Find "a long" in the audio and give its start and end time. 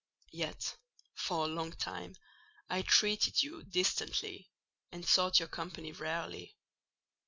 1.45-1.73